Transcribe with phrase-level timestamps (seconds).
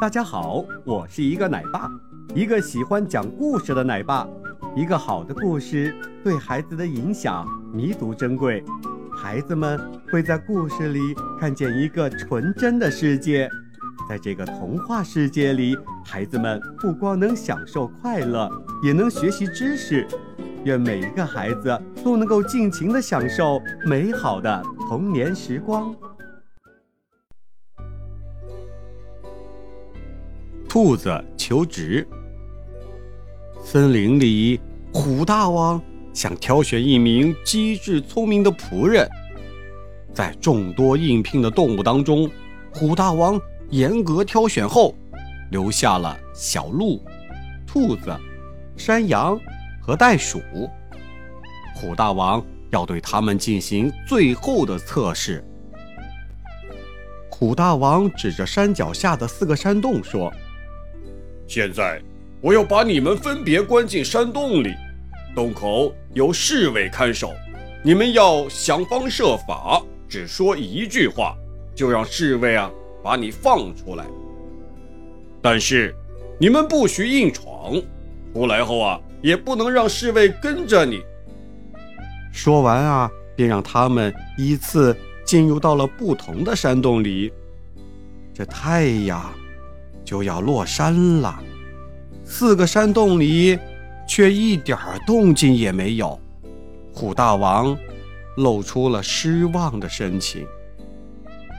[0.00, 1.90] 大家好，我是一个奶爸，
[2.34, 4.26] 一个喜欢讲故事的奶爸。
[4.74, 8.62] 一个好的故事对孩子的影响弥足珍贵，
[9.16, 9.80] 孩子们
[10.10, 13.48] 会在故事里看见一个纯真的世界。
[14.08, 18.50] 在这个童话世界里，孩子们不光能享受快乐，
[18.82, 20.06] 也能学习知识。
[20.64, 25.94] 愿每一个孩子都能够尽情地享受美好的童年时光。
[30.76, 32.06] 兔子求职。
[33.64, 34.60] 森林里，
[34.92, 35.80] 虎大王
[36.12, 39.08] 想挑选一名机智聪明的仆人。
[40.12, 42.30] 在众多应聘的动物当中，
[42.74, 44.94] 虎大王严格挑选后，
[45.50, 47.02] 留下了小鹿、
[47.66, 48.14] 兔子、
[48.76, 49.40] 山羊。
[49.80, 50.42] 和袋鼠，
[51.74, 55.42] 虎大王要对他们进行最后的测试。
[57.30, 60.30] 虎大王指着山脚下的四个山洞说
[61.46, 62.00] ：“现在
[62.40, 64.74] 我要把你们分别关进山洞里，
[65.34, 67.32] 洞口有侍卫看守，
[67.82, 71.36] 你们要想方设法，只说一句话，
[71.74, 72.70] 就让侍卫啊
[73.02, 74.04] 把你放出来。
[75.40, 75.94] 但是
[76.38, 77.80] 你们不许硬闯，
[78.32, 81.02] 出来后啊。”也不能让侍卫跟着你。
[82.30, 87.32] 说完啊，便让他们依次进入到了不同的山洞里。
[88.32, 89.32] 这太阳
[90.06, 91.38] 就要落山了，
[92.24, 93.58] 四个山洞里
[94.08, 96.18] 却一点动静也没有。
[96.94, 97.76] 虎大王
[98.36, 100.46] 露出了失望的神情。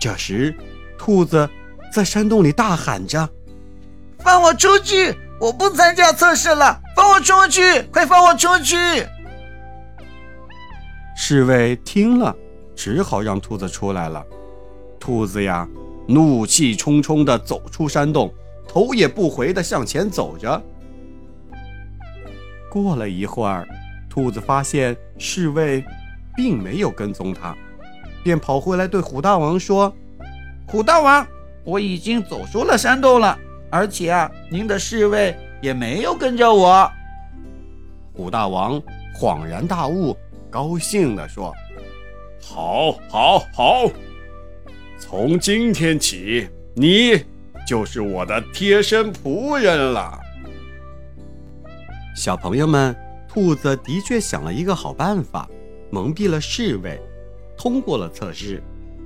[0.00, 0.54] 这时，
[0.98, 1.48] 兔子
[1.92, 3.26] 在山洞里大喊着
[4.18, 5.16] ：“放我出去！
[5.40, 7.82] 我不参加测试了！”放我出去！
[7.92, 8.76] 快放我出去！
[11.16, 12.34] 侍卫听了，
[12.74, 14.24] 只好让兔子出来了。
[14.98, 15.66] 兔子呀，
[16.06, 18.32] 怒气冲冲地走出山洞，
[18.68, 20.62] 头也不回地向前走着。
[22.70, 23.66] 过了一会儿，
[24.08, 25.84] 兔子发现侍卫
[26.36, 27.56] 并没有跟踪他，
[28.24, 29.94] 便跑回来对虎大王说
[30.68, 31.26] ：“虎大王，
[31.64, 33.38] 我已经走出了山洞了，
[33.70, 36.90] 而且啊，您的侍卫。”也没有跟着我。
[38.12, 38.82] 虎大王
[39.16, 40.16] 恍然大悟，
[40.50, 41.54] 高兴地说
[42.42, 43.88] ：“好，好，好！
[45.04, 47.20] 从今天起，你
[47.66, 50.16] 就是我的贴身仆人了。”
[52.16, 52.96] 小朋友们，
[53.28, 55.50] 兔子的确想了一个好办法，
[55.90, 57.00] 蒙蔽了侍卫，
[57.58, 58.62] 通过了测试，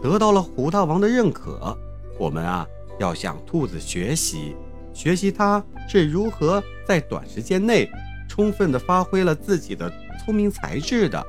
[0.00, 1.76] 得到了虎大王的认可。
[2.18, 2.64] 我们啊，
[3.00, 4.54] 要向兔子学习。
[4.94, 7.90] 学习它是如何在短时间内
[8.28, 9.92] 充分地发挥了自己的
[10.24, 11.22] 聪明才智的，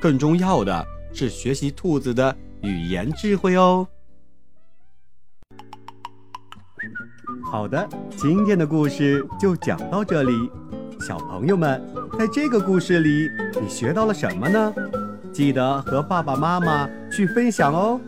[0.00, 0.84] 更重要的
[1.14, 3.86] 是学习兔子的语言智慧哦。
[7.50, 10.32] 好的，今天的故事就讲到这里。
[11.00, 11.82] 小朋友们，
[12.18, 13.28] 在这个故事里，
[13.60, 14.72] 你学到了什么呢？
[15.32, 18.00] 记得和爸爸妈妈去分享哦。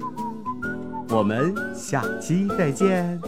[1.08, 3.20] 我们下期再见。